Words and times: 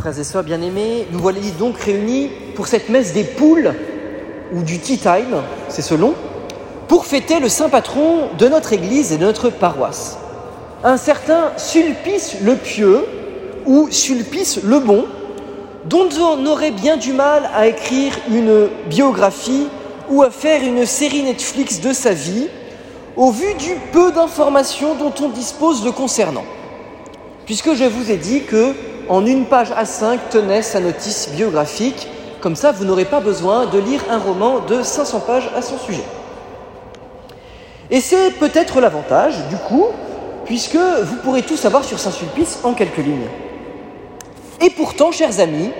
Frères 0.00 0.16
et 0.16 0.22
sœurs 0.22 0.44
bien-aimés, 0.44 1.08
nous 1.10 1.18
voilà 1.18 1.40
donc 1.58 1.76
réunis 1.76 2.30
pour 2.54 2.68
cette 2.68 2.88
messe 2.88 3.12
des 3.14 3.24
poules, 3.24 3.74
ou 4.52 4.62
du 4.62 4.78
tea 4.78 4.96
time, 4.96 5.42
c'est 5.68 5.82
selon, 5.82 6.14
pour 6.86 7.04
fêter 7.04 7.40
le 7.40 7.48
saint 7.48 7.68
patron 7.68 8.28
de 8.38 8.46
notre 8.46 8.72
Église 8.72 9.10
et 9.10 9.18
de 9.18 9.24
notre 9.24 9.50
paroisse. 9.50 10.16
Un 10.84 10.98
certain 10.98 11.50
Sulpice 11.56 12.36
le 12.42 12.54
Pieux, 12.54 13.04
ou 13.66 13.88
Sulpice 13.90 14.60
le 14.62 14.78
Bon, 14.78 15.04
dont 15.86 16.08
on 16.20 16.46
aurait 16.46 16.70
bien 16.70 16.96
du 16.96 17.12
mal 17.12 17.50
à 17.52 17.66
écrire 17.66 18.12
une 18.30 18.68
biographie 18.88 19.66
ou 20.08 20.22
à 20.22 20.30
faire 20.30 20.62
une 20.62 20.86
série 20.86 21.24
Netflix 21.24 21.80
de 21.80 21.92
sa 21.92 22.12
vie, 22.12 22.46
au 23.16 23.32
vu 23.32 23.52
du 23.54 23.74
peu 23.92 24.12
d'informations 24.12 24.94
dont 24.94 25.12
on 25.20 25.28
dispose 25.28 25.84
le 25.84 25.90
concernant. 25.90 26.44
Puisque 27.46 27.74
je 27.74 27.84
vous 27.84 28.12
ai 28.12 28.16
dit 28.16 28.42
que 28.44 28.74
en 29.08 29.24
une 29.24 29.46
page 29.46 29.72
à 29.76 29.84
5 29.84 30.30
tenait 30.30 30.62
sa 30.62 30.80
notice 30.80 31.30
biographique, 31.30 32.08
comme 32.40 32.56
ça 32.56 32.72
vous 32.72 32.84
n'aurez 32.84 33.04
pas 33.04 33.20
besoin 33.20 33.66
de 33.66 33.78
lire 33.78 34.00
un 34.10 34.18
roman 34.18 34.60
de 34.60 34.82
500 34.82 35.20
pages 35.20 35.50
à 35.56 35.62
son 35.62 35.78
sujet. 35.78 36.04
Et 37.90 38.00
c'est 38.00 38.30
peut-être 38.32 38.80
l'avantage, 38.80 39.34
du 39.48 39.56
coup, 39.56 39.86
puisque 40.44 40.76
vous 40.76 41.16
pourrez 41.22 41.42
tout 41.42 41.56
savoir 41.56 41.84
sur 41.84 41.98
Saint-Sulpice 41.98 42.60
en 42.64 42.74
quelques 42.74 42.98
lignes. 42.98 43.28
Et 44.60 44.70
pourtant, 44.70 45.10
chers 45.10 45.40
amis, 45.40 45.70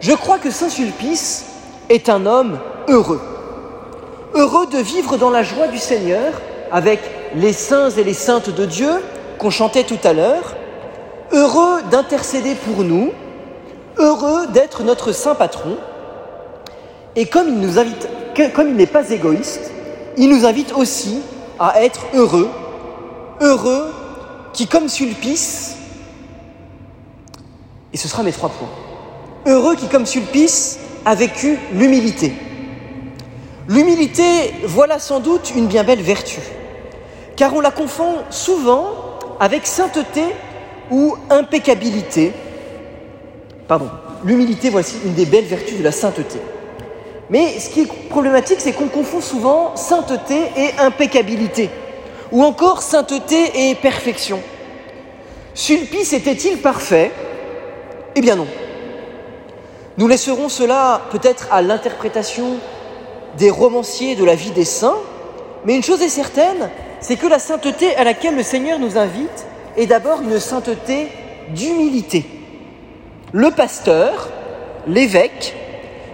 je 0.00 0.12
crois 0.12 0.38
que 0.38 0.50
Saint-Sulpice 0.50 1.46
est 1.88 2.08
un 2.08 2.26
homme 2.26 2.58
heureux. 2.88 3.20
Heureux 4.34 4.66
de 4.66 4.78
vivre 4.78 5.16
dans 5.16 5.30
la 5.30 5.42
joie 5.42 5.66
du 5.66 5.78
Seigneur 5.78 6.32
avec 6.70 7.00
les 7.34 7.52
saints 7.52 7.90
et 7.90 8.04
les 8.04 8.14
saintes 8.14 8.50
de 8.50 8.64
Dieu 8.64 8.90
qu'on 9.38 9.50
chantait 9.50 9.84
tout 9.84 9.98
à 10.04 10.12
l'heure, 10.12 10.56
heureux 11.32 11.82
d'intercéder 11.90 12.54
pour 12.54 12.84
nous, 12.84 13.12
heureux 13.98 14.46
d'être 14.48 14.82
notre 14.82 15.12
saint 15.12 15.34
patron. 15.34 15.76
Et 17.14 17.26
comme 17.26 17.48
il 17.48 18.76
n'est 18.76 18.86
pas 18.86 19.10
égoïste, 19.10 19.70
il 20.16 20.28
nous 20.28 20.44
invite 20.44 20.72
aussi 20.72 21.20
à 21.58 21.82
être 21.82 22.06
heureux, 22.14 22.48
heureux 23.40 23.92
qui, 24.52 24.66
comme 24.66 24.88
Sulpice, 24.88 25.76
et 27.92 27.96
ce 27.96 28.08
sera 28.08 28.22
mes 28.22 28.32
trois 28.32 28.50
points, 28.50 28.68
heureux 29.46 29.76
qui, 29.76 29.88
comme 29.88 30.06
Sulpice, 30.06 30.78
a 31.04 31.14
vécu 31.14 31.58
l'humilité. 31.72 32.34
L'humilité, 33.68 34.54
voilà 34.64 34.98
sans 34.98 35.20
doute 35.20 35.52
une 35.56 35.66
bien 35.66 35.84
belle 35.84 36.02
vertu, 36.02 36.40
car 37.36 37.54
on 37.54 37.60
la 37.60 37.70
confond 37.70 38.16
souvent 38.30 38.88
avec 39.40 39.66
sainteté 39.66 40.22
ou 40.90 41.16
impeccabilité. 41.30 42.32
Pardon, 43.68 43.90
l'humilité, 44.24 44.70
voici 44.70 44.96
une 45.04 45.14
des 45.14 45.26
belles 45.26 45.44
vertus 45.44 45.78
de 45.78 45.84
la 45.84 45.92
sainteté. 45.92 46.38
Mais 47.30 47.58
ce 47.58 47.70
qui 47.70 47.82
est 47.82 48.08
problématique, 48.08 48.60
c'est 48.60 48.72
qu'on 48.72 48.88
confond 48.88 49.20
souvent 49.20 49.74
sainteté 49.74 50.36
et 50.56 50.70
impeccabilité, 50.78 51.70
ou 52.30 52.44
encore 52.44 52.82
sainteté 52.82 53.70
et 53.70 53.74
perfection. 53.74 54.40
Sulpice 55.54 56.12
était-il 56.12 56.58
parfait? 56.58 57.10
Eh 58.14 58.20
bien 58.20 58.36
non. 58.36 58.46
Nous 59.98 60.06
laisserons 60.06 60.48
cela 60.48 61.02
peut-être 61.10 61.48
à 61.50 61.62
l'interprétation 61.62 62.58
des 63.38 63.50
romanciers 63.50 64.14
de 64.14 64.24
la 64.24 64.34
vie 64.34 64.50
des 64.50 64.64
saints, 64.64 64.98
mais 65.64 65.74
une 65.74 65.82
chose 65.82 66.02
est 66.02 66.08
certaine, 66.08 66.70
c'est 67.00 67.16
que 67.16 67.26
la 67.26 67.38
sainteté 67.38 67.96
à 67.96 68.04
laquelle 68.04 68.36
le 68.36 68.42
Seigneur 68.42 68.78
nous 68.78 68.98
invite 68.98 69.46
est 69.76 69.86
d'abord 69.86 70.20
une 70.22 70.38
sainteté 70.38 71.08
d'humilité. 71.50 72.24
Le 73.32 73.50
pasteur, 73.50 74.28
l'évêque, 74.86 75.54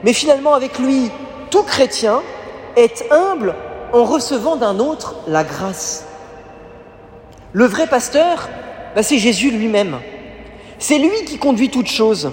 mais 0.02 0.12
finalement 0.12 0.54
avec 0.54 0.78
lui 0.78 1.10
tout 1.50 1.62
chrétien, 1.62 2.22
est 2.76 3.04
humble 3.10 3.54
en 3.92 4.04
recevant 4.04 4.56
d'un 4.56 4.78
autre 4.78 5.16
la 5.26 5.44
grâce. 5.44 6.06
Le 7.52 7.66
vrai 7.66 7.86
pasteur, 7.86 8.48
bah, 8.94 9.02
c'est 9.02 9.18
Jésus 9.18 9.50
lui-même. 9.50 9.98
C'est 10.78 10.98
lui 10.98 11.24
qui 11.26 11.38
conduit 11.38 11.68
toutes 11.68 11.90
choses. 11.90 12.32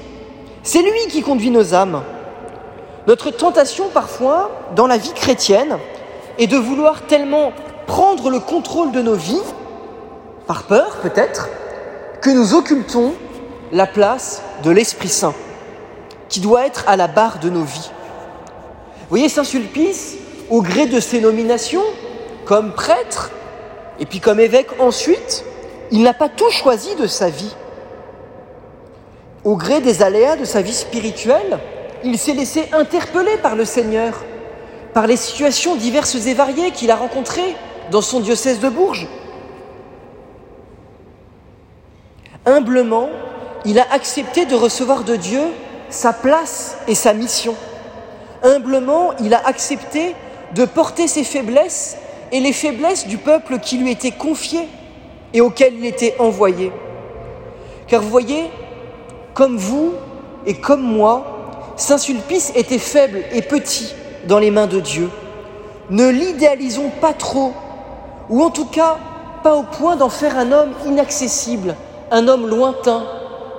C'est 0.63 0.81
lui 0.81 1.07
qui 1.09 1.21
conduit 1.21 1.51
nos 1.51 1.73
âmes. 1.73 2.01
Notre 3.07 3.31
tentation 3.31 3.89
parfois 3.89 4.51
dans 4.75 4.87
la 4.87 4.97
vie 4.97 5.13
chrétienne 5.13 5.77
est 6.37 6.47
de 6.47 6.57
vouloir 6.57 7.01
tellement 7.03 7.51
prendre 7.85 8.29
le 8.29 8.39
contrôle 8.39 8.91
de 8.91 9.01
nos 9.01 9.15
vies, 9.15 9.41
par 10.49 10.63
peur 10.63 10.97
peut-être, 11.03 11.47
que 12.23 12.31
nous 12.31 12.55
occultons 12.55 13.13
la 13.71 13.85
place 13.85 14.41
de 14.63 14.71
l'Esprit 14.71 15.07
Saint, 15.07 15.35
qui 16.27 16.39
doit 16.39 16.65
être 16.65 16.85
à 16.87 16.95
la 16.95 17.07
barre 17.07 17.37
de 17.37 17.51
nos 17.51 17.61
vies. 17.61 17.91
Vous 19.01 19.09
voyez, 19.09 19.29
Saint 19.29 19.43
Sulpice, 19.43 20.15
au 20.49 20.63
gré 20.63 20.87
de 20.87 20.99
ses 20.99 21.21
nominations, 21.21 21.83
comme 22.45 22.73
prêtre, 22.73 23.29
et 23.99 24.07
puis 24.07 24.21
comme 24.21 24.39
évêque 24.39 24.71
ensuite, 24.79 25.45
il 25.91 26.01
n'a 26.01 26.15
pas 26.15 26.29
tout 26.29 26.49
choisi 26.49 26.95
de 26.95 27.05
sa 27.05 27.29
vie. 27.29 27.55
Au 29.43 29.55
gré 29.55 29.81
des 29.81 30.01
aléas 30.01 30.35
de 30.35 30.45
sa 30.45 30.63
vie 30.63 30.73
spirituelle, 30.73 31.59
il 32.03 32.17
s'est 32.17 32.33
laissé 32.33 32.69
interpeller 32.73 33.37
par 33.37 33.55
le 33.55 33.65
Seigneur, 33.65 34.15
par 34.95 35.05
les 35.05 35.17
situations 35.17 35.75
diverses 35.75 36.15
et 36.15 36.33
variées 36.33 36.71
qu'il 36.71 36.89
a 36.89 36.95
rencontrées 36.95 37.55
dans 37.91 38.01
son 38.01 38.19
diocèse 38.19 38.59
de 38.59 38.69
Bourges. 38.69 39.07
Humblement, 42.49 43.09
il 43.63 43.77
a 43.77 43.85
accepté 43.91 44.45
de 44.45 44.55
recevoir 44.55 45.03
de 45.03 45.15
Dieu 45.15 45.41
sa 45.91 46.13
place 46.13 46.77
et 46.87 46.95
sa 46.95 47.13
mission. 47.13 47.53
Humblement, 48.41 49.11
il 49.21 49.35
a 49.35 49.45
accepté 49.45 50.15
de 50.55 50.65
porter 50.65 51.07
ses 51.07 51.23
faiblesses 51.23 51.97
et 52.31 52.39
les 52.39 52.53
faiblesses 52.53 53.05
du 53.05 53.17
peuple 53.17 53.59
qui 53.59 53.77
lui 53.77 53.91
était 53.91 54.09
confié 54.09 54.67
et 55.31 55.41
auquel 55.41 55.75
il 55.75 55.85
était 55.85 56.15
envoyé. 56.17 56.71
Car 57.87 58.01
vous 58.01 58.09
voyez, 58.09 58.49
comme 59.35 59.57
vous 59.57 59.93
et 60.47 60.55
comme 60.55 60.81
moi, 60.81 61.75
Saint 61.77 61.99
Sulpice 61.99 62.51
était 62.55 62.79
faible 62.79 63.19
et 63.31 63.43
petit 63.43 63.93
dans 64.27 64.39
les 64.39 64.49
mains 64.49 64.65
de 64.65 64.79
Dieu. 64.79 65.11
Ne 65.91 66.09
l'idéalisons 66.09 66.89
pas 66.99 67.13
trop, 67.13 67.53
ou 68.27 68.41
en 68.41 68.49
tout 68.49 68.65
cas 68.65 68.97
pas 69.43 69.53
au 69.53 69.63
point 69.63 69.95
d'en 69.95 70.09
faire 70.09 70.35
un 70.35 70.51
homme 70.51 70.71
inaccessible, 70.87 71.75
un 72.11 72.27
homme 72.27 72.47
lointain 72.47 73.03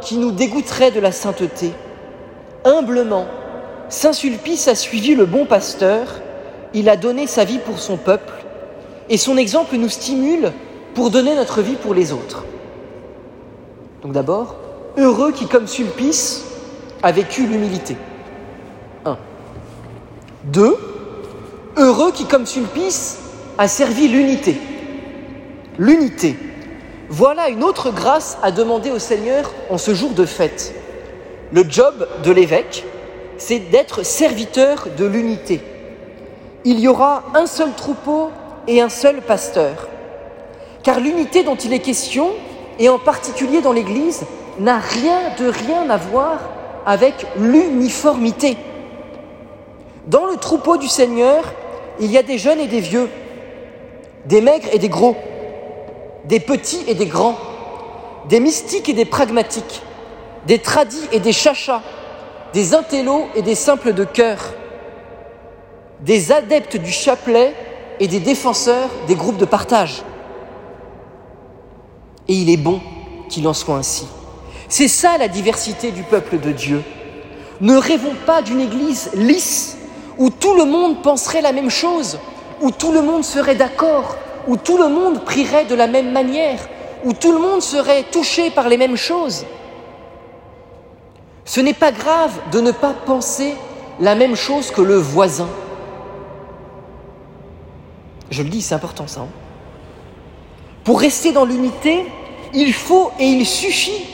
qui 0.00 0.16
nous 0.16 0.32
dégoûterait 0.32 0.90
de 0.90 1.00
la 1.00 1.12
sainteté. 1.12 1.72
Humblement, 2.64 3.26
Saint 3.88 4.12
Sulpice 4.12 4.68
a 4.68 4.74
suivi 4.74 5.14
le 5.14 5.26
bon 5.26 5.46
pasteur, 5.46 6.06
il 6.74 6.88
a 6.88 6.96
donné 6.96 7.26
sa 7.26 7.44
vie 7.44 7.58
pour 7.58 7.78
son 7.78 7.96
peuple, 7.96 8.32
et 9.08 9.16
son 9.16 9.36
exemple 9.36 9.76
nous 9.76 9.88
stimule 9.88 10.52
pour 10.94 11.10
donner 11.10 11.34
notre 11.34 11.62
vie 11.62 11.76
pour 11.76 11.94
les 11.94 12.12
autres. 12.12 12.44
Donc 14.02 14.12
d'abord, 14.12 14.56
heureux 14.96 15.32
qui, 15.32 15.46
comme 15.46 15.66
Sulpice, 15.66 16.44
a 17.02 17.12
vécu 17.12 17.46
l'humilité. 17.46 17.96
1. 19.04 19.16
2. 20.44 20.76
Heureux 21.76 22.12
qui, 22.12 22.24
comme 22.24 22.46
Sulpice, 22.46 23.18
a 23.58 23.68
servi 23.68 24.08
l'unité. 24.08 24.56
L'unité. 25.78 26.36
Voilà 27.12 27.48
une 27.48 27.65
autre 27.65 27.91
grâce 27.91 28.38
à 28.41 28.53
demander 28.53 28.93
au 28.93 29.00
Seigneur 29.00 29.53
en 29.69 29.78
ce 29.78 29.94
jour 29.94 30.10
de 30.10 30.25
fête. 30.25 30.72
Le 31.50 31.69
job 31.69 32.06
de 32.22 32.31
l'évêque, 32.31 32.84
c'est 33.37 33.59
d'être 33.59 34.04
serviteur 34.04 34.87
de 34.97 35.06
l'unité. 35.06 35.60
Il 36.65 36.78
y 36.78 36.87
aura 36.87 37.25
un 37.34 37.47
seul 37.47 37.72
troupeau 37.72 38.31
et 38.69 38.81
un 38.81 38.88
seul 38.88 39.22
pasteur. 39.22 39.88
Car 40.84 41.00
l'unité 41.00 41.43
dont 41.43 41.56
il 41.56 41.72
est 41.72 41.81
question, 41.81 42.28
et 42.78 42.88
en 42.88 43.00
particulier 43.00 43.60
dans 43.60 43.72
l'Église, 43.72 44.22
n'a 44.60 44.78
rien 44.78 45.34
de 45.37 45.47
rien 45.47 45.91
à 45.91 45.97
voir 45.97 46.38
avec 46.86 47.27
l'uniformité. 47.36 48.56
Dans 50.06 50.27
le 50.27 50.36
troupeau 50.36 50.77
du 50.77 50.86
Seigneur, 50.86 51.42
il 51.98 52.13
y 52.13 52.18
a 52.18 52.22
des 52.22 52.39
jeunes 52.39 52.60
et 52.60 52.68
des 52.68 52.80
vieux, 52.80 53.09
des 54.27 54.41
maigres 54.41 54.68
et 54.72 54.78
des 54.78 54.89
gros, 54.89 55.16
des 56.24 56.40
petits 56.40 56.82
et 56.86 56.94
des 56.94 57.06
grands, 57.06 57.36
des 58.28 58.40
mystiques 58.40 58.88
et 58.88 58.92
des 58.92 59.04
pragmatiques, 59.04 59.82
des 60.46 60.58
tradis 60.58 61.08
et 61.12 61.20
des 61.20 61.32
chachas, 61.32 61.82
des 62.52 62.74
intellos 62.74 63.26
et 63.34 63.42
des 63.42 63.54
simples 63.54 63.92
de 63.92 64.04
cœur, 64.04 64.38
des 66.00 66.32
adeptes 66.32 66.76
du 66.76 66.90
chapelet 66.90 67.54
et 68.00 68.08
des 68.08 68.20
défenseurs 68.20 68.88
des 69.06 69.14
groupes 69.14 69.36
de 69.36 69.44
partage. 69.44 70.02
Et 72.28 72.34
il 72.34 72.50
est 72.50 72.56
bon 72.56 72.80
qu'il 73.28 73.46
en 73.46 73.52
soit 73.52 73.76
ainsi. 73.76 74.06
C'est 74.68 74.88
ça 74.88 75.18
la 75.18 75.28
diversité 75.28 75.90
du 75.90 76.02
peuple 76.02 76.38
de 76.38 76.52
Dieu. 76.52 76.82
Ne 77.60 77.76
rêvons 77.76 78.14
pas 78.24 78.40
d'une 78.40 78.60
Église 78.60 79.10
lisse, 79.14 79.76
où 80.16 80.30
tout 80.30 80.54
le 80.54 80.64
monde 80.64 81.02
penserait 81.02 81.42
la 81.42 81.52
même 81.52 81.70
chose, 81.70 82.18
où 82.60 82.70
tout 82.70 82.92
le 82.92 83.02
monde 83.02 83.24
serait 83.24 83.54
d'accord, 83.54 84.16
où 84.47 84.57
tout 84.57 84.78
le 84.78 84.89
monde 84.89 85.25
prierait 85.25 85.65
de 85.65 85.75
la 85.75 85.87
même 85.87 86.13
manière, 86.13 86.59
où 87.04 87.13
tout 87.13 87.33
le 87.33 87.39
monde 87.39 87.63
serait 87.63 88.04
touché 88.10 88.51
par 88.51 88.69
les 88.69 88.77
mêmes 88.77 88.97
choses. 88.97 89.47
Ce 91.45 91.60
n'est 91.60 91.75
pas 91.75 91.92
grave 91.92 92.33
de 92.53 92.60
ne 92.60 92.71
pas 92.71 92.92
penser 92.92 93.54
la 93.98 94.15
même 94.15 94.37
chose 94.37 94.71
que 94.71 94.81
le 94.81 94.97
voisin. 94.97 95.48
Je 98.31 98.42
le 98.42 98.48
dis, 98.48 98.63
c'est 98.63 98.75
important 98.75 99.07
ça. 99.07 99.22
Hein. 99.22 99.28
Pour 100.84 101.01
rester 101.01 101.33
dans 101.33 101.45
l'unité, 101.45 102.07
il 102.54 102.72
faut 102.72 103.10
et 103.19 103.27
il 103.27 103.47
suffit 103.47 104.04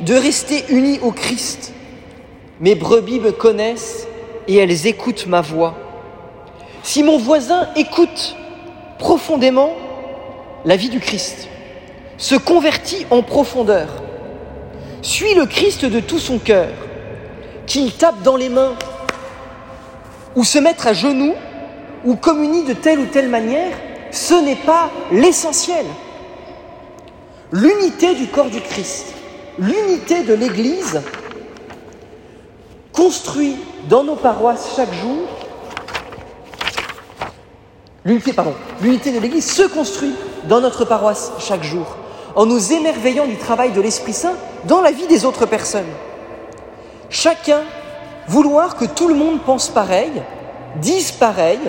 de 0.00 0.14
rester 0.14 0.64
unis 0.68 0.98
au 1.02 1.10
Christ. 1.10 1.72
Mes 2.60 2.74
brebis 2.74 3.20
me 3.20 3.32
connaissent 3.32 4.06
et 4.48 4.56
elles 4.56 4.86
écoutent 4.86 5.26
ma 5.26 5.40
voix. 5.40 5.74
Si 6.82 7.02
mon 7.02 7.18
voisin 7.18 7.68
écoute 7.76 8.36
profondément 9.04 9.74
la 10.64 10.76
vie 10.76 10.88
du 10.88 10.98
Christ, 10.98 11.46
se 12.16 12.36
convertit 12.36 13.04
en 13.10 13.22
profondeur, 13.22 13.86
suit 15.02 15.34
le 15.34 15.44
Christ 15.44 15.84
de 15.84 16.00
tout 16.00 16.18
son 16.18 16.38
cœur, 16.38 16.70
qu'il 17.66 17.92
tape 17.92 18.22
dans 18.22 18.38
les 18.38 18.48
mains, 18.48 18.72
ou 20.34 20.42
se 20.42 20.58
mettre 20.58 20.86
à 20.86 20.94
genoux, 20.94 21.34
ou 22.06 22.16
communie 22.16 22.64
de 22.64 22.72
telle 22.72 22.98
ou 22.98 23.04
telle 23.04 23.28
manière, 23.28 23.76
ce 24.10 24.42
n'est 24.42 24.56
pas 24.56 24.88
l'essentiel. 25.12 25.84
L'unité 27.52 28.14
du 28.14 28.28
corps 28.28 28.48
du 28.48 28.62
Christ, 28.62 29.12
l'unité 29.58 30.22
de 30.22 30.32
l'Église, 30.32 31.02
construit 32.90 33.56
dans 33.86 34.02
nos 34.02 34.16
paroisses 34.16 34.72
chaque 34.74 34.94
jour, 34.94 35.28
l'unité, 38.04 38.32
pardon, 38.32 38.54
l'unité 38.80 39.12
de 39.12 39.18
l'Église 39.18 39.50
se 39.50 39.62
construit 39.62 40.14
dans 40.44 40.60
notre 40.60 40.84
paroisse 40.84 41.32
chaque 41.38 41.62
jour, 41.62 41.96
en 42.34 42.46
nous 42.46 42.72
émerveillant 42.72 43.26
du 43.26 43.36
travail 43.36 43.72
de 43.72 43.80
l'Esprit 43.80 44.12
Saint 44.12 44.34
dans 44.64 44.80
la 44.80 44.90
vie 44.90 45.06
des 45.06 45.24
autres 45.24 45.46
personnes. 45.46 45.92
Chacun 47.08 47.62
vouloir 48.26 48.76
que 48.76 48.84
tout 48.84 49.08
le 49.08 49.14
monde 49.14 49.40
pense 49.42 49.68
pareil, 49.68 50.12
dise 50.76 51.12
pareil, 51.12 51.60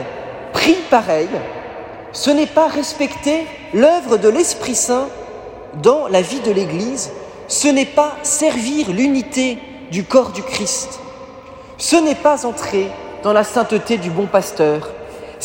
prie 0.54 0.78
pareil, 0.90 1.30
ce 2.12 2.30
n'est 2.30 2.48
pas 2.48 2.68
respecter 2.68 3.46
l'œuvre 3.74 4.18
de 4.18 4.30
l'Esprit 4.30 4.76
Saint 4.76 5.08
dans 5.84 6.08
la 6.08 6.22
vie 6.22 6.40
de 6.40 6.52
l'Église, 6.52 7.12
ce 7.48 7.68
n'est 7.68 7.86
pas 7.86 8.16
servir 8.24 8.90
l'unité 8.90 9.60
du 9.92 10.04
corps 10.04 10.32
du 10.32 10.42
Christ, 10.42 11.00
ce 11.78 11.96
n'est 11.98 12.16
pas 12.16 12.46
entrer 12.46 12.90
dans 13.24 13.34
la 13.34 13.44
sainteté 13.44 13.98
du 13.98 14.10
bon 14.10 14.26
pasteur, 14.26 14.95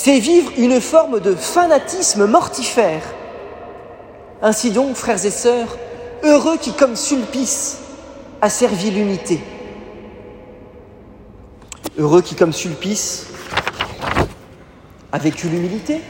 c'est 0.02 0.18
vivre 0.18 0.50
une 0.56 0.80
forme 0.80 1.20
de 1.20 1.34
fanatisme 1.34 2.24
mortifère. 2.24 3.02
Ainsi 4.40 4.70
donc, 4.70 4.96
frères 4.96 5.22
et 5.26 5.30
sœurs, 5.30 5.76
heureux 6.22 6.56
qui, 6.56 6.72
comme 6.72 6.96
Sulpice, 6.96 7.80
a 8.40 8.48
servi 8.48 8.90
l'unité. 8.92 9.40
Heureux 11.98 12.22
qui, 12.22 12.34
comme 12.34 12.54
Sulpice, 12.54 13.26
a 15.12 15.18
vécu 15.18 15.48
l'humilité. 15.48 16.00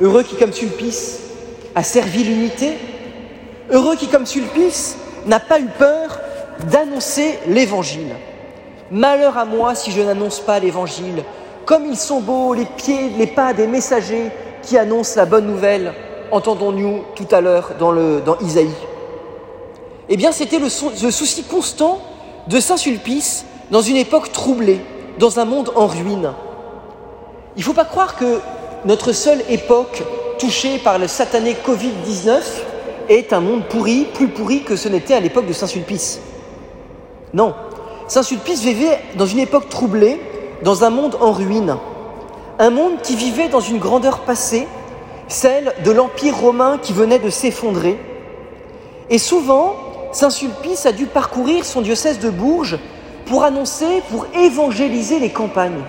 Heureux 0.00 0.22
qui, 0.22 0.36
comme 0.36 0.52
Sulpice, 0.52 1.18
a 1.74 1.82
servi 1.82 2.22
l'unité. 2.22 2.74
Heureux 3.72 3.96
qui, 3.96 4.06
comme 4.06 4.26
Sulpice, 4.26 4.96
n'a 5.26 5.40
pas 5.40 5.58
eu 5.58 5.66
peur 5.76 6.20
d'annoncer 6.70 7.40
l'Évangile. 7.48 8.14
Malheur 8.92 9.36
à 9.36 9.44
moi 9.44 9.74
si 9.74 9.90
je 9.90 10.02
n'annonce 10.02 10.38
pas 10.38 10.60
l'Évangile. 10.60 11.24
Comme 11.68 11.84
ils 11.84 11.98
sont 11.98 12.20
beaux 12.20 12.54
les 12.54 12.64
pieds, 12.64 13.10
les 13.18 13.26
pas 13.26 13.52
des 13.52 13.66
messagers 13.66 14.30
qui 14.62 14.78
annoncent 14.78 15.20
la 15.20 15.26
bonne 15.26 15.46
nouvelle, 15.46 15.92
entendons-nous 16.30 17.02
tout 17.14 17.26
à 17.30 17.42
l'heure 17.42 17.72
dans, 17.78 18.38
Isaïe. 18.38 18.72
Eh 20.08 20.16
bien, 20.16 20.32
c'était 20.32 20.60
le, 20.60 20.68
le 21.02 21.10
souci 21.10 21.42
constant 21.42 22.00
de 22.46 22.58
Saint-Sulpice 22.58 23.44
dans 23.70 23.82
une 23.82 23.96
époque 23.96 24.32
troublée, 24.32 24.80
dans 25.18 25.40
un 25.40 25.44
monde 25.44 25.70
en 25.76 25.86
ruine. 25.86 26.32
Il 27.56 27.58
ne 27.58 27.64
faut 27.64 27.74
pas 27.74 27.84
croire 27.84 28.16
que 28.16 28.40
notre 28.86 29.12
seule 29.12 29.42
époque 29.50 30.02
touchée 30.38 30.78
par 30.78 30.98
le 30.98 31.06
satané 31.06 31.52
Covid-19 31.52 32.40
est 33.10 33.34
un 33.34 33.40
monde 33.40 33.64
pourri, 33.68 34.06
plus 34.14 34.28
pourri 34.28 34.62
que 34.62 34.74
ce 34.74 34.88
n'était 34.88 35.12
à 35.12 35.20
l'époque 35.20 35.44
de 35.44 35.52
Saint-Sulpice. 35.52 36.20
Non, 37.34 37.52
Saint-Sulpice 38.06 38.62
vivait 38.62 39.00
dans 39.16 39.26
une 39.26 39.40
époque 39.40 39.68
troublée, 39.68 40.18
dans 40.62 40.84
un 40.84 40.90
monde 40.90 41.16
en 41.20 41.32
ruine. 41.32 41.76
Un 42.58 42.70
monde 42.70 43.00
qui 43.02 43.16
vivait 43.16 43.48
dans 43.48 43.60
une 43.60 43.78
grandeur 43.78 44.20
passée, 44.20 44.66
celle 45.28 45.74
de 45.84 45.90
l'Empire 45.90 46.36
romain 46.36 46.78
qui 46.82 46.92
venait 46.92 47.18
de 47.18 47.30
s'effondrer. 47.30 47.98
Et 49.10 49.18
souvent, 49.18 49.76
Saint-Sulpice 50.12 50.86
a 50.86 50.92
dû 50.92 51.06
parcourir 51.06 51.64
son 51.64 51.80
diocèse 51.80 52.18
de 52.18 52.30
Bourges 52.30 52.78
pour 53.26 53.44
annoncer, 53.44 54.02
pour 54.10 54.26
évangéliser 54.34 55.18
les 55.18 55.30
campagnes. 55.30 55.82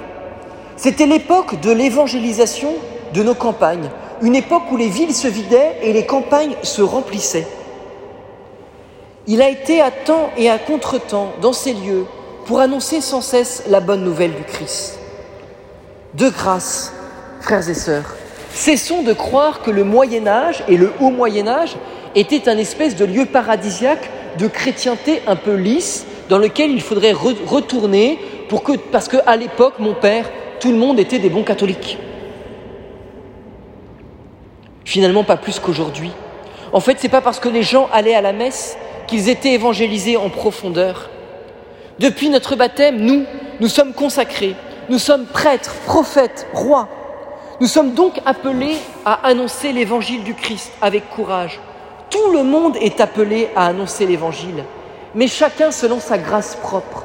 C'était 0.75 1.05
l'époque 1.05 1.59
de 1.61 1.71
l'évangélisation 1.71 2.73
de 3.13 3.23
nos 3.23 3.33
campagnes, 3.33 3.89
une 4.21 4.35
époque 4.35 4.71
où 4.71 4.77
les 4.77 4.89
villes 4.89 5.15
se 5.15 5.27
vidaient 5.27 5.77
et 5.81 5.93
les 5.93 6.05
campagnes 6.05 6.55
se 6.63 6.81
remplissaient. 6.81 7.47
Il 9.27 9.41
a 9.41 9.49
été 9.49 9.81
à 9.81 9.91
temps 9.91 10.29
et 10.37 10.49
à 10.49 10.57
contre-temps 10.57 11.33
dans 11.41 11.53
ces 11.53 11.73
lieux 11.73 12.05
pour 12.49 12.61
annoncer 12.61 12.99
sans 12.99 13.21
cesse 13.21 13.65
la 13.69 13.79
bonne 13.79 14.03
nouvelle 14.03 14.33
du 14.33 14.41
Christ. 14.41 14.97
De 16.15 16.29
grâce, 16.29 16.91
frères 17.41 17.69
et 17.69 17.75
sœurs, 17.75 18.15
cessons 18.51 19.03
de 19.03 19.13
croire 19.13 19.61
que 19.61 19.69
le 19.69 19.83
Moyen 19.83 20.25
Âge 20.25 20.63
et 20.67 20.75
le 20.75 20.91
Haut 20.99 21.11
Moyen 21.11 21.47
Âge 21.47 21.75
étaient 22.15 22.49
un 22.49 22.57
espèce 22.57 22.95
de 22.95 23.05
lieu 23.05 23.27
paradisiaque 23.27 24.09
de 24.39 24.47
chrétienté 24.47 25.21
un 25.27 25.35
peu 25.35 25.53
lisse 25.53 26.07
dans 26.27 26.39
lequel 26.39 26.71
il 26.71 26.81
faudrait 26.81 27.11
retourner 27.11 28.17
parce 28.91 29.07
qu'à 29.07 29.35
l'époque, 29.35 29.75
mon 29.77 29.93
père, 29.93 30.27
tout 30.59 30.71
le 30.71 30.77
monde 30.77 30.99
était 30.99 31.19
des 31.19 31.29
bons 31.29 31.43
catholiques. 31.43 31.99
Finalement, 34.85 35.23
pas 35.23 35.37
plus 35.37 35.59
qu'aujourd'hui. 35.59 36.09
En 36.73 36.79
fait, 36.79 36.97
c'est 36.99 37.09
pas 37.09 37.21
parce 37.21 37.39
que 37.39 37.47
les 37.47 37.61
gens 37.61 37.87
allaient 37.93 38.15
à 38.15 38.21
la 38.21 38.33
messe 38.33 38.75
qu'ils 39.05 39.29
étaient 39.29 39.53
évangélisés 39.53 40.17
en 40.17 40.31
profondeur. 40.31 41.11
Depuis 41.99 42.29
notre 42.29 42.55
baptême, 42.55 43.01
nous, 43.01 43.25
nous 43.59 43.67
sommes 43.67 43.91
consacrés, 43.91 44.55
nous 44.87 44.99
sommes 44.99 45.25
prêtres, 45.25 45.75
prophètes, 45.85 46.47
rois. 46.53 46.87
Nous 47.59 47.67
sommes 47.67 47.93
donc 47.93 48.21
appelés 48.25 48.77
à 49.03 49.27
annoncer 49.27 49.73
l'évangile 49.73 50.23
du 50.23 50.33
Christ 50.33 50.71
avec 50.81 51.09
courage. 51.09 51.59
Tout 52.09 52.31
le 52.31 52.43
monde 52.43 52.77
est 52.77 53.01
appelé 53.01 53.49
à 53.53 53.65
annoncer 53.65 54.05
l'évangile, 54.05 54.63
mais 55.13 55.27
chacun 55.27 55.71
selon 55.71 55.99
sa 55.99 56.17
grâce 56.17 56.55
propre. 56.55 57.03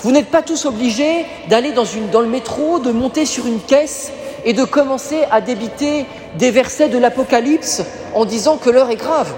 Vous 0.00 0.10
n'êtes 0.10 0.32
pas 0.32 0.42
tous 0.42 0.64
obligés 0.64 1.26
d'aller 1.48 1.70
dans, 1.70 1.84
le 2.20 2.26
métro, 2.26 2.80
de 2.80 2.90
monter 2.90 3.26
sur 3.26 3.46
une 3.46 3.60
caisse 3.60 4.10
et 4.44 4.52
de 4.52 4.64
commencer 4.64 5.22
à 5.30 5.40
débiter 5.42 6.06
des 6.38 6.50
versets 6.50 6.88
de 6.88 6.98
l'Apocalypse 6.98 7.84
en 8.14 8.24
disant 8.24 8.56
que 8.56 8.68
l'heure 8.68 8.90
est 8.90 8.96
grave. 8.96 9.32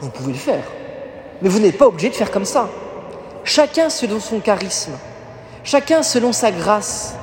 Vous 0.00 0.10
pouvez 0.10 0.32
le 0.32 0.38
faire, 0.38 0.64
mais 1.40 1.48
vous 1.48 1.58
n'êtes 1.58 1.78
pas 1.78 1.86
obligé 1.86 2.10
de 2.10 2.14
faire 2.14 2.30
comme 2.30 2.44
ça. 2.44 2.68
Chacun 3.46 3.90
selon 3.90 4.20
son 4.20 4.40
charisme, 4.40 4.92
chacun 5.64 6.02
selon 6.02 6.32
sa 6.32 6.50
grâce. 6.50 7.14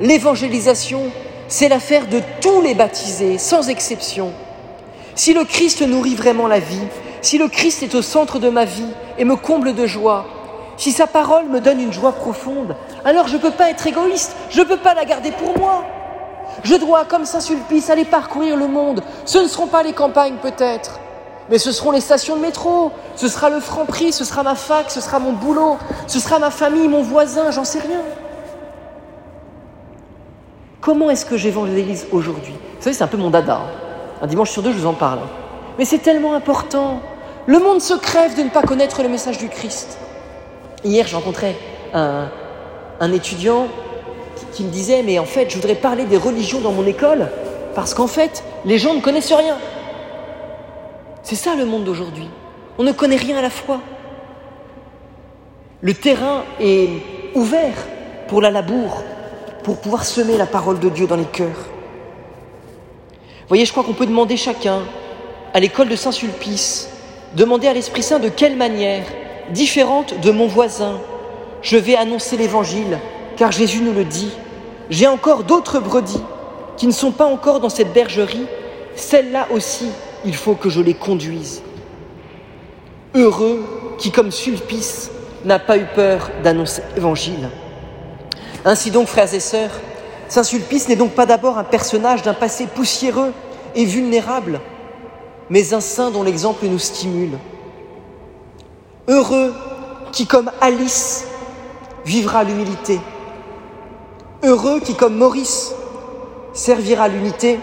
L'évangélisation, 0.00 1.02
c'est 1.46 1.68
l'affaire 1.68 2.08
de 2.08 2.20
tous 2.40 2.60
les 2.60 2.74
baptisés, 2.74 3.38
sans 3.38 3.68
exception. 3.68 4.32
Si 5.14 5.32
le 5.32 5.44
Christ 5.44 5.82
nourrit 5.82 6.16
vraiment 6.16 6.48
la 6.48 6.58
vie, 6.58 6.82
si 7.22 7.38
le 7.38 7.46
Christ 7.46 7.84
est 7.84 7.94
au 7.94 8.02
centre 8.02 8.40
de 8.40 8.48
ma 8.48 8.64
vie 8.64 8.90
et 9.16 9.24
me 9.24 9.36
comble 9.36 9.76
de 9.76 9.86
joie, 9.86 10.26
si 10.76 10.90
sa 10.90 11.06
parole 11.06 11.46
me 11.46 11.60
donne 11.60 11.80
une 11.80 11.92
joie 11.92 12.12
profonde, 12.12 12.74
alors 13.04 13.28
je 13.28 13.36
ne 13.36 13.40
peux 13.40 13.52
pas 13.52 13.70
être 13.70 13.86
égoïste, 13.86 14.34
je 14.50 14.58
ne 14.58 14.64
peux 14.64 14.78
pas 14.78 14.94
la 14.94 15.04
garder 15.04 15.30
pour 15.30 15.56
moi. 15.56 15.84
Je 16.64 16.74
dois, 16.74 17.04
comme 17.04 17.24
Saint-Sulpice, 17.24 17.90
aller 17.90 18.04
parcourir 18.04 18.56
le 18.56 18.66
monde. 18.66 19.04
Ce 19.24 19.38
ne 19.38 19.46
seront 19.46 19.68
pas 19.68 19.84
les 19.84 19.92
campagnes 19.92 20.36
peut-être, 20.42 20.98
mais 21.50 21.58
ce 21.58 21.72
seront 21.72 21.90
les 21.90 22.00
stations 22.00 22.36
de 22.36 22.40
métro, 22.40 22.90
ce 23.16 23.28
sera 23.28 23.50
le 23.50 23.60
franc 23.60 23.84
prix, 23.84 24.12
ce 24.12 24.24
sera 24.24 24.42
ma 24.42 24.54
fac, 24.54 24.90
ce 24.90 25.00
sera 25.00 25.18
mon 25.18 25.32
boulot, 25.32 25.76
ce 26.06 26.18
sera 26.18 26.38
ma 26.38 26.50
famille, 26.50 26.88
mon 26.88 27.02
voisin, 27.02 27.50
j'en 27.50 27.64
sais 27.64 27.80
rien. 27.80 28.00
Comment 30.80 31.10
est-ce 31.10 31.24
que 31.24 31.36
j'évangélise 31.36 32.06
aujourd'hui 32.12 32.52
Vous 32.52 32.82
savez, 32.82 32.94
c'est 32.94 33.04
un 33.04 33.08
peu 33.08 33.16
mon 33.16 33.30
dada. 33.30 33.56
Hein. 33.56 33.70
Un 34.22 34.26
dimanche 34.26 34.50
sur 34.50 34.62
deux, 34.62 34.72
je 34.72 34.78
vous 34.78 34.86
en 34.86 34.92
parle. 34.92 35.20
Mais 35.78 35.84
c'est 35.84 35.98
tellement 35.98 36.34
important. 36.34 37.00
Le 37.46 37.58
monde 37.58 37.80
se 37.80 37.94
crève 37.94 38.36
de 38.36 38.42
ne 38.42 38.50
pas 38.50 38.62
connaître 38.62 39.02
le 39.02 39.08
message 39.08 39.38
du 39.38 39.48
Christ. 39.48 39.98
Hier, 40.84 41.06
j'ai 41.06 41.16
rencontré 41.16 41.56
un, 41.94 43.12
étudiant 43.12 43.66
qui, 44.52 44.64
me 44.64 44.70
disait, 44.70 45.02
mais 45.02 45.18
en 45.18 45.24
fait, 45.24 45.48
je 45.50 45.56
voudrais 45.56 45.74
parler 45.74 46.04
des 46.04 46.16
religions 46.16 46.60
dans 46.60 46.72
mon 46.72 46.86
école, 46.86 47.28
parce 47.74 47.94
qu'en 47.94 48.06
fait, 48.06 48.44
les 48.64 48.78
gens 48.78 48.94
ne 48.94 49.00
connaissent 49.00 49.32
rien. 49.32 49.56
C'est 51.24 51.36
ça 51.36 51.54
le 51.54 51.64
monde 51.64 51.84
d'aujourd'hui. 51.84 52.28
On 52.78 52.82
ne 52.82 52.92
connaît 52.92 53.16
rien 53.16 53.38
à 53.38 53.42
la 53.42 53.48
foi. 53.48 53.80
Le 55.80 55.94
terrain 55.94 56.44
est 56.60 57.02
ouvert 57.34 57.74
pour 58.28 58.42
la 58.42 58.50
labour, 58.50 59.02
pour 59.62 59.78
pouvoir 59.78 60.04
semer 60.04 60.36
la 60.36 60.44
parole 60.44 60.78
de 60.80 60.90
Dieu 60.90 61.06
dans 61.06 61.16
les 61.16 61.24
cœurs. 61.24 61.68
Voyez, 63.48 63.64
je 63.64 63.72
crois 63.72 63.84
qu'on 63.84 63.94
peut 63.94 64.06
demander 64.06 64.36
chacun, 64.36 64.82
à 65.54 65.60
l'école 65.60 65.88
de 65.88 65.96
Saint-Sulpice, 65.96 66.90
demander 67.34 67.68
à 67.68 67.72
l'Esprit 67.72 68.02
Saint 68.02 68.18
de 68.18 68.28
quelle 68.28 68.56
manière 68.56 69.06
différente 69.50 70.20
de 70.20 70.30
mon 70.30 70.46
voisin, 70.46 71.00
je 71.62 71.78
vais 71.78 71.96
annoncer 71.96 72.36
l'Évangile, 72.36 72.98
car 73.38 73.50
Jésus 73.50 73.80
nous 73.80 73.92
le 73.92 74.04
dit. 74.04 74.32
J'ai 74.90 75.06
encore 75.06 75.44
d'autres 75.44 75.80
brebis 75.80 76.20
qui 76.76 76.86
ne 76.86 76.92
sont 76.92 77.12
pas 77.12 77.24
encore 77.24 77.60
dans 77.60 77.70
cette 77.70 77.94
bergerie. 77.94 78.46
Celles-là 78.94 79.48
aussi, 79.50 79.88
il 80.24 80.34
faut 80.34 80.54
que 80.54 80.68
je 80.68 80.80
les 80.80 80.94
conduise. 80.94 81.62
Heureux 83.14 83.62
qui, 83.98 84.10
comme 84.10 84.30
Sulpice, 84.30 85.10
n'a 85.44 85.58
pas 85.58 85.76
eu 85.76 85.86
peur 85.94 86.30
d'annoncer 86.42 86.82
l'Évangile. 86.94 87.48
Ainsi 88.64 88.90
donc, 88.90 89.08
frères 89.08 89.32
et 89.32 89.40
sœurs, 89.40 89.70
Saint 90.28 90.42
Sulpice 90.42 90.88
n'est 90.88 90.96
donc 90.96 91.12
pas 91.12 91.26
d'abord 91.26 91.58
un 91.58 91.64
personnage 91.64 92.22
d'un 92.22 92.34
passé 92.34 92.66
poussiéreux 92.66 93.32
et 93.74 93.84
vulnérable, 93.84 94.60
mais 95.50 95.74
un 95.74 95.80
saint 95.80 96.10
dont 96.10 96.22
l'exemple 96.22 96.66
nous 96.66 96.78
stimule. 96.78 97.38
Heureux 99.06 99.52
qui, 100.12 100.26
comme 100.26 100.50
Alice, 100.60 101.26
vivra 102.06 102.42
l'humilité. 102.42 103.00
Heureux 104.42 104.80
qui, 104.80 104.94
comme 104.94 105.16
Maurice, 105.16 105.74
servira 106.54 107.08
l'unité. 107.08 107.60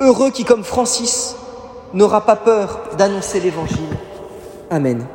Heureux 0.00 0.30
qui, 0.30 0.44
comme 0.44 0.64
Francis, 0.64 1.36
n'aura 1.94 2.22
pas 2.22 2.36
peur 2.36 2.80
d'annoncer 2.96 3.40
l'Évangile. 3.40 3.96
Amen. 4.70 5.06